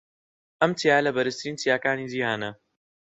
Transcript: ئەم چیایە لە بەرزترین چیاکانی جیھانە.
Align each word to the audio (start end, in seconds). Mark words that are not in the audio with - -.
ئەم 0.61 0.71
چیایە 0.79 1.05
لە 1.05 1.11
بەرزترین 1.15 1.55
چیاکانی 1.61 2.09
جیھانە. 2.11 2.51